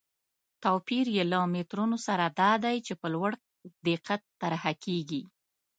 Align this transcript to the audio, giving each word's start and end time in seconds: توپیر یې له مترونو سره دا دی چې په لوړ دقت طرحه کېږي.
توپیر 0.63 1.05
یې 1.15 1.23
له 1.31 1.39
مترونو 1.53 1.97
سره 2.07 2.25
دا 2.41 2.51
دی 2.63 2.75
چې 2.85 2.93
په 3.01 3.07
لوړ 3.13 3.31
دقت 3.87 4.21
طرحه 4.41 4.71
کېږي. 4.83 5.21